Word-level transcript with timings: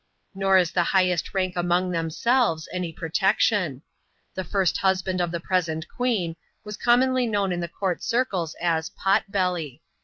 Nor 0.33 0.57
is 0.57 0.71
the« 0.71 0.81
highest 0.97 1.31
rank 1.35 1.55
among 1.55 1.91
themselved 1.91 2.65
any 2.73 2.91
protection* 2.91 3.83
The 4.33 4.43
first 4.43 4.79
husband 4.79 5.21
of 5.21 5.29
the 5.29 5.39
present 5.39 5.87
queen 5.95 6.37
was 6.63 6.75
oowr 6.75 6.97
monly 6.97 7.27
known 7.29 7.51
in 7.51 7.59
the 7.59 7.67
court 7.67 8.01
circles, 8.01 8.55
as'' 8.59 8.89
Pot 9.03 9.25
Belly." 9.31 9.83